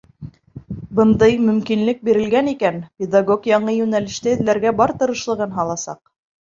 [0.27, 0.61] Ә
[0.99, 6.05] бындай мөмкинлек бирелгән икән, педагог яңы йүнәлеште эҙләргә бар тырышлығын һаласаҡ.